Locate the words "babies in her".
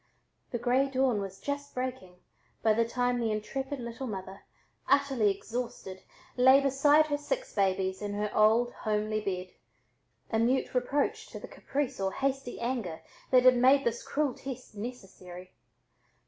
7.53-8.35